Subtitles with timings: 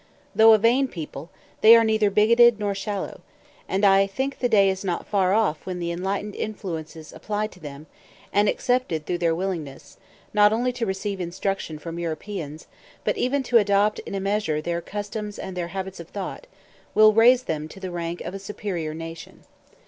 [0.33, 1.29] Though a vain people,
[1.61, 3.21] they are neither bigoted nor shallow;
[3.69, 7.59] and I think the day is not far off when the enlightening influences applied to
[7.59, 7.85] them,
[8.33, 9.99] and accepted through their willingness,
[10.33, 12.65] not only to receive instruction from Europeans,
[13.03, 16.47] but even to adopt in a measure their customs and their habits of thought,
[16.95, 19.41] will raise them to the rank of a superior nation.